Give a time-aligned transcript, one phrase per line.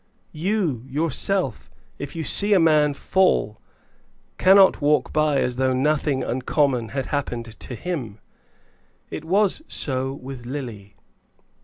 [0.33, 1.69] You, yourself,
[1.99, 3.61] if you see a man fall,
[4.39, 8.17] cannot walk by as though nothing uncommon had happened to him.
[9.11, 10.95] It was so with Lily.